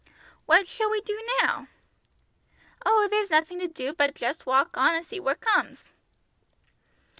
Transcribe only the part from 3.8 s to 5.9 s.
but just walk on and see what comes."